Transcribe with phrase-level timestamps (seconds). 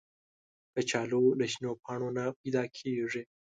[0.73, 3.23] کچالو له شنو پاڼو نه پیدا کېږي